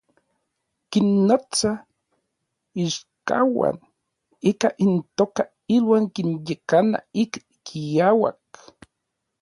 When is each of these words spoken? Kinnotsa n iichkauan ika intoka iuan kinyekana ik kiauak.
Kinnotsa 0.91 1.71
n 1.81 1.83
iichkauan 2.81 3.77
ika 4.49 4.67
intoka 4.85 5.41
iuan 5.75 6.05
kinyekana 6.15 6.97
ik 7.21 7.33
kiauak. 7.65 8.41